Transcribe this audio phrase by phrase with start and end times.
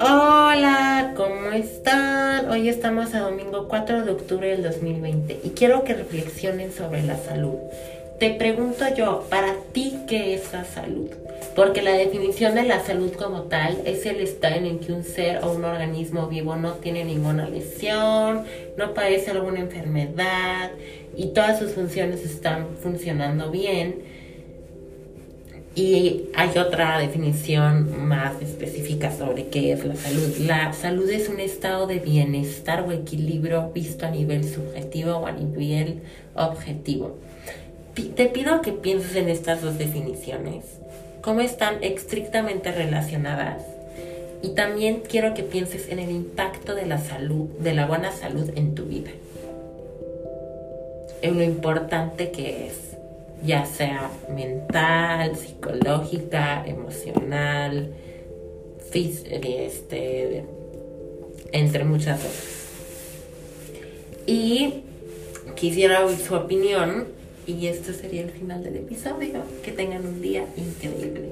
[0.00, 2.48] Hola, ¿cómo están?
[2.48, 7.16] Hoy estamos a domingo 4 de octubre del 2020 y quiero que reflexionen sobre la
[7.16, 7.56] salud.
[8.20, 11.10] Te pregunto yo, ¿para ti qué es la salud?
[11.56, 15.02] Porque la definición de la salud como tal es el estado en el que un
[15.02, 18.44] ser o un organismo vivo no tiene ninguna lesión,
[18.76, 20.70] no padece alguna enfermedad
[21.16, 24.21] y todas sus funciones están funcionando bien
[25.74, 30.36] y hay otra definición más específica sobre qué es la salud.
[30.40, 35.32] La salud es un estado de bienestar o equilibrio visto a nivel subjetivo o a
[35.32, 36.00] nivel
[36.34, 37.16] objetivo.
[37.94, 40.64] Te pido que pienses en estas dos definiciones,
[41.22, 43.62] cómo están estrictamente relacionadas.
[44.42, 48.50] Y también quiero que pienses en el impacto de la salud, de la buena salud
[48.56, 49.10] en tu vida.
[51.22, 52.91] En lo importante que es
[53.44, 57.92] ya sea mental, psicológica, emocional,
[58.94, 60.44] este,
[61.52, 62.62] entre muchas otras.
[64.26, 64.82] Y
[65.56, 67.06] quisiera oír su opinión
[67.46, 69.42] y este sería el final del episodio.
[69.64, 71.31] Que tengan un día increíble.